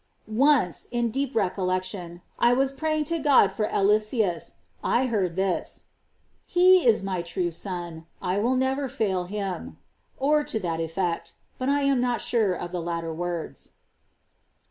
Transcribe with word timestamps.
7. 0.25 0.35
Once, 0.35 0.87
in 0.89 1.11
deep 1.11 1.35
recollection, 1.35 2.23
I 2.39 2.53
was 2.53 2.71
praying 2.71 3.03
to 3.03 3.19
God 3.19 3.51
for 3.51 3.67
Eliseus 3.67 4.49
;^ 3.67 4.49
I 4.83 5.05
heard 5.05 5.35
this:" 5.35 5.83
He 6.47 6.87
is 6.87 7.03
My 7.03 7.21
true 7.21 7.51
son; 7.51 8.07
I 8.19 8.39
will 8.39 8.55
never 8.55 8.87
fail 8.89 9.25
him," 9.25 9.77
or 10.17 10.43
to 10.43 10.59
that 10.59 10.79
effect; 10.81 11.35
but 11.59 11.69
I 11.69 11.81
am 11.81 12.01
not 12.01 12.19
sure 12.19 12.55
of 12.55 12.71
the 12.71 12.81
latter 12.81 13.13
words. 13.13 13.73